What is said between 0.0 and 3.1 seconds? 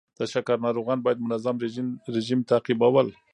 د شکر ناروغان باید منظم رژیم تعقیبول.